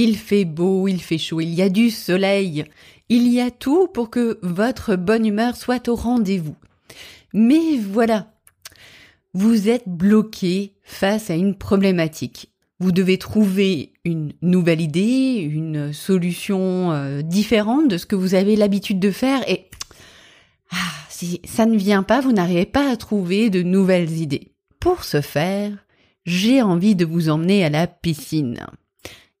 [0.00, 2.64] Il fait beau, il fait chaud, il y a du soleil.
[3.08, 6.54] Il y a tout pour que votre bonne humeur soit au rendez-vous.
[7.34, 8.32] Mais voilà,
[9.34, 12.52] vous êtes bloqué face à une problématique.
[12.78, 18.54] Vous devez trouver une nouvelle idée, une solution euh, différente de ce que vous avez
[18.54, 19.68] l'habitude de faire et
[20.70, 20.76] ah,
[21.08, 24.52] si ça ne vient pas, vous n'arrivez pas à trouver de nouvelles idées.
[24.78, 25.72] Pour ce faire,
[26.24, 28.64] j'ai envie de vous emmener à la piscine.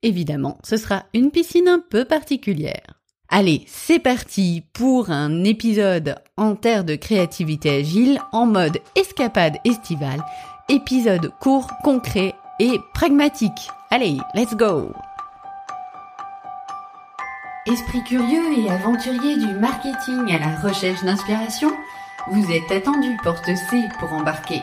[0.02, 2.98] Évidemment, ce sera une piscine un peu particulière.
[3.30, 10.24] Allez, c'est parti pour un épisode en terre de créativité agile en mode escapade estivale,
[10.68, 13.68] épisode court, concret et pragmatique.
[13.90, 14.92] Allez, let's go
[17.66, 21.70] Esprit curieux et aventurier du marketing à la recherche d'inspiration,
[22.30, 24.62] vous êtes attendu porte C pour embarquer.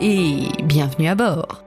[0.00, 1.62] et bienvenue à bord.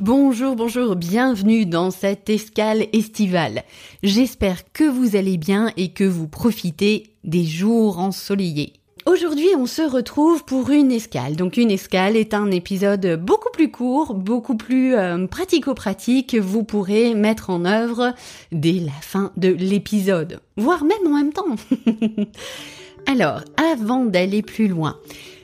[0.00, 3.62] Bonjour, bonjour, bienvenue dans cette escale estivale.
[4.02, 8.72] J'espère que vous allez bien et que vous profitez des jours ensoleillés.
[9.04, 11.36] Aujourd'hui, on se retrouve pour une escale.
[11.36, 16.36] Donc une escale est un épisode beaucoup plus court, beaucoup plus euh, pratico-pratique.
[16.36, 18.14] Vous pourrez mettre en œuvre
[18.50, 21.56] dès la fin de l'épisode, voire même en même temps.
[23.06, 24.96] Alors, avant d'aller plus loin,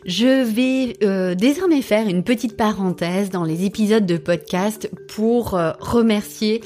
[0.09, 5.73] je vais euh, désormais faire une petite parenthèse dans les épisodes de podcast pour euh,
[5.81, 6.63] remercier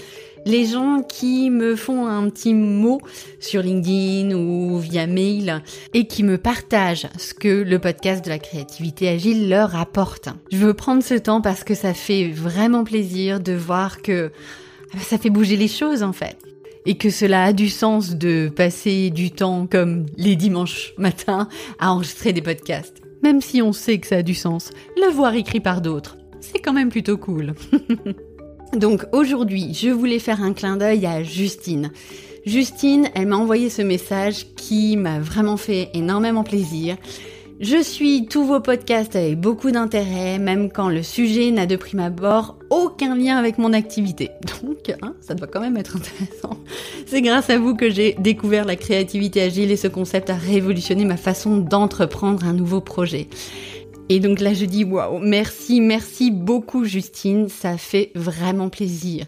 [0.47, 3.01] les gens qui me font un petit mot
[3.41, 5.61] sur LinkedIn ou via mail
[5.93, 10.29] et qui me partagent ce que le podcast de la créativité agile leur apporte.
[10.53, 14.31] Je veux prendre ce temps parce que ça fait vraiment plaisir de voir que
[14.93, 16.37] ah bah, ça fait bouger les choses en fait.
[16.87, 21.49] Et que cela a du sens de passer du temps comme les dimanches matins
[21.81, 23.02] à enregistrer des podcasts.
[23.23, 26.59] Même si on sait que ça a du sens, le voir écrit par d'autres, c'est
[26.59, 27.55] quand même plutôt cool.
[28.77, 31.93] Donc aujourd'hui, je voulais faire un clin d'œil à Justine.
[32.47, 36.97] Justine, elle m'a envoyé ce message qui m'a vraiment fait énormément plaisir.
[37.63, 42.01] Je suis tous vos podcasts avec beaucoup d'intérêt, même quand le sujet n'a de prime
[42.01, 44.31] abord aucun lien avec mon activité.
[44.65, 46.59] Donc, hein, ça doit quand même être intéressant.
[47.07, 51.05] C'est grâce à vous que j'ai découvert la créativité agile et ce concept a révolutionné
[51.05, 53.29] ma façon d'entreprendre un nouveau projet.
[54.09, 59.27] Et donc là, je dis waouh, merci, merci beaucoup Justine, ça fait vraiment plaisir.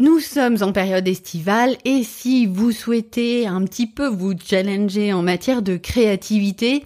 [0.00, 5.22] Nous sommes en période estivale et si vous souhaitez un petit peu vous challenger en
[5.22, 6.82] matière de créativité,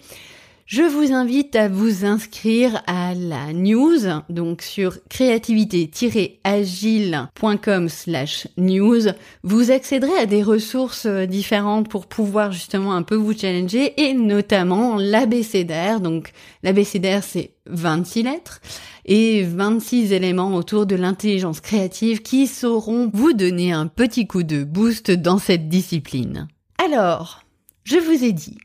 [0.67, 9.03] je vous invite à vous inscrire à la news, donc sur créativité-agile.com slash news.
[9.45, 14.13] Vous accéderez à des ressources euh, différentes pour pouvoir justement un peu vous challenger et
[14.13, 16.01] notamment l'ABCDR.
[16.01, 16.33] Donc
[16.65, 18.61] l'ABCDR c'est 26 lettres
[19.05, 24.65] et 26 éléments autour de l'intelligence créative qui sauront vous donner un petit coup de
[24.65, 26.49] boost dans cette discipline.
[26.85, 27.45] Alors,
[27.85, 28.59] je vous ai dit,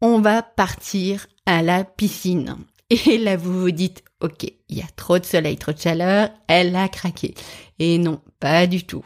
[0.00, 2.56] on va partir à la piscine.
[3.06, 6.30] Et là, vous vous dites, ok, il y a trop de soleil, trop de chaleur,
[6.48, 7.34] elle a craqué.
[7.78, 9.04] Et non, pas du tout.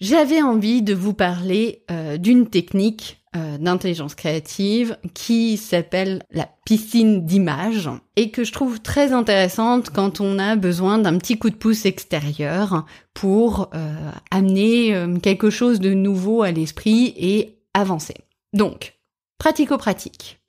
[0.00, 7.24] J'avais envie de vous parler euh, d'une technique euh, d'intelligence créative qui s'appelle la piscine
[7.24, 11.54] d'image et que je trouve très intéressante quand on a besoin d'un petit coup de
[11.54, 12.84] pouce extérieur
[13.14, 18.16] pour euh, amener quelque chose de nouveau à l'esprit et avancer.
[18.52, 18.98] Donc,
[19.38, 20.40] pratico-pratique.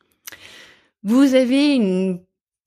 [1.04, 2.20] Vous avez une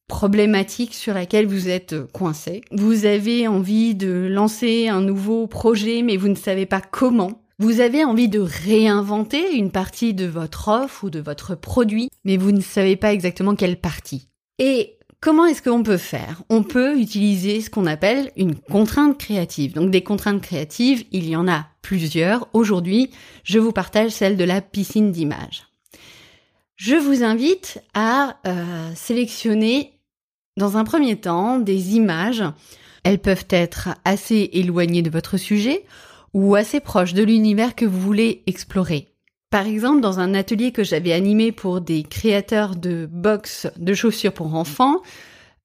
[0.08, 2.62] problématique sur laquelle vous êtes coincé.
[2.72, 7.43] Vous avez envie de lancer un nouveau projet, mais vous ne savez pas comment.
[7.58, 12.37] Vous avez envie de réinventer une partie de votre offre ou de votre produit, mais
[12.37, 14.28] vous ne savez pas exactement quelle partie.
[14.58, 16.43] Et comment est-ce qu'on peut faire?
[16.49, 19.75] On peut utiliser ce qu'on appelle une contrainte créative.
[19.75, 22.49] Donc des contraintes créatives, il y en a plusieurs.
[22.52, 23.10] Aujourd'hui,
[23.44, 25.69] je vous partage celle de la piscine d'images.
[26.81, 30.00] Je vous invite à euh, sélectionner
[30.56, 32.43] dans un premier temps des images.
[33.05, 35.85] Elles peuvent être assez éloignées de votre sujet
[36.32, 39.09] ou assez proches de l'univers que vous voulez explorer.
[39.50, 44.32] Par exemple, dans un atelier que j'avais animé pour des créateurs de box de chaussures
[44.32, 45.03] pour enfants,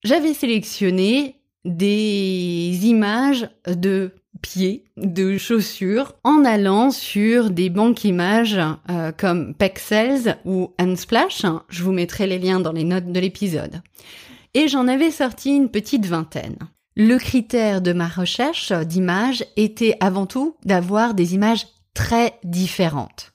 [0.03, 4.11] j'avais sélectionné des images de
[4.45, 8.59] pieds, de chaussures, en allant sur des banques images
[8.91, 11.41] euh, comme Pexels ou Unsplash.
[11.67, 13.81] Je vous mettrai les liens dans les notes de l'épisode.
[14.53, 16.57] Et j'en avais sorti une petite vingtaine.
[16.95, 21.65] Le critère de ma recherche d'images était avant tout d'avoir des images
[21.95, 23.33] très différentes.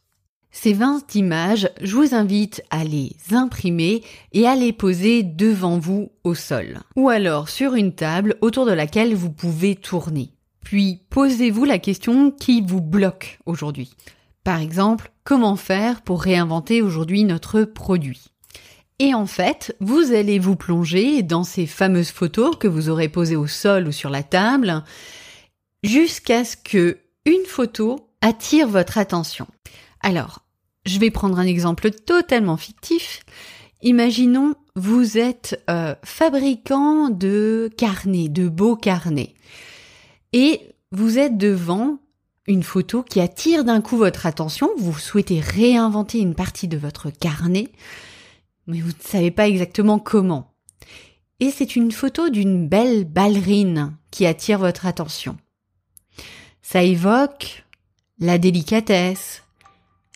[0.52, 6.12] Ces 20 images, je vous invite à les imprimer et à les poser devant vous
[6.22, 6.78] au sol.
[6.94, 10.30] Ou alors sur une table autour de laquelle vous pouvez tourner.
[10.64, 13.94] Puis posez-vous la question qui vous bloque aujourd'hui.
[14.44, 18.30] Par exemple, comment faire pour réinventer aujourd'hui notre produit?
[18.98, 23.36] Et en fait, vous allez vous plonger dans ces fameuses photos que vous aurez posées
[23.36, 24.84] au sol ou sur la table
[25.82, 29.46] jusqu'à ce que une photo attire votre attention.
[30.00, 30.40] Alors,
[30.84, 33.24] je vais prendre un exemple totalement fictif.
[33.82, 39.34] Imaginons, vous êtes euh, fabricant de carnets, de beaux carnets,
[40.32, 41.99] et vous êtes devant
[42.47, 47.11] une photo qui attire d'un coup votre attention, vous souhaitez réinventer une partie de votre
[47.11, 47.69] carnet,
[48.67, 50.53] mais vous ne savez pas exactement comment.
[51.38, 55.37] Et c'est une photo d'une belle ballerine qui attire votre attention.
[56.61, 57.65] Ça évoque
[58.19, 59.43] la délicatesse,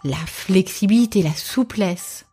[0.04, 2.26] la flexibilité, la souplesse.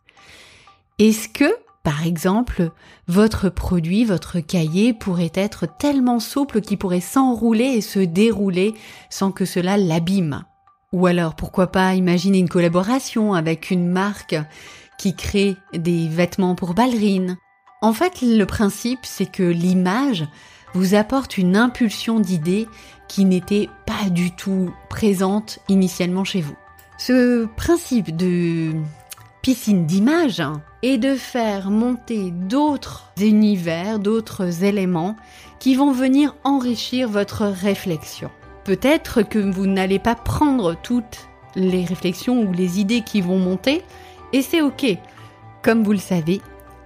[0.98, 2.70] Est-ce que, par exemple,
[3.08, 8.74] votre produit, votre cahier pourrait être tellement souple qu'il pourrait s'enrouler et se dérouler
[9.10, 10.44] sans que cela l'abîme
[10.92, 14.36] Ou alors, pourquoi pas imaginer une collaboration avec une marque
[14.96, 17.36] qui crée des vêtements pour ballerines
[17.80, 20.24] En fait, le principe, c'est que l'image
[20.74, 22.68] vous apporte une impulsion d'idées
[23.08, 26.56] qui n'était pas du tout présente initialement chez vous.
[26.96, 28.72] Ce principe de
[29.42, 30.40] piscine d'image
[30.84, 35.16] est de faire monter d'autres univers, d'autres éléments
[35.58, 38.30] qui vont venir enrichir votre réflexion.
[38.64, 43.82] Peut-être que vous n'allez pas prendre toutes les réflexions ou les idées qui vont monter,
[44.32, 44.86] et c'est ok.
[45.62, 46.40] Comme vous le savez,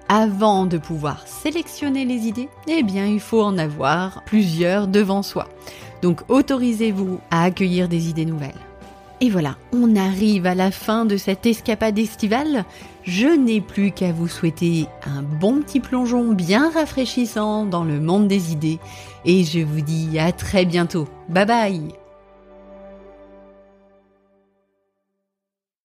[0.08, 5.48] avant de pouvoir sélectionner les idées, eh bien il faut en avoir plusieurs devant soi.
[6.00, 8.65] Donc autorisez-vous à accueillir des idées nouvelles.
[9.20, 12.64] Et voilà, on arrive à la fin de cette escapade estivale.
[13.04, 18.28] Je n'ai plus qu'à vous souhaiter un bon petit plongeon bien rafraîchissant dans le monde
[18.28, 18.78] des idées.
[19.24, 21.08] Et je vous dis à très bientôt.
[21.28, 22.05] Bye bye